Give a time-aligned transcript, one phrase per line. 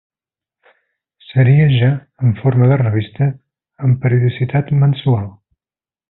[1.31, 1.89] Seria ja
[2.27, 3.27] en forma de revista,
[3.89, 5.29] amb periodicitat mensual.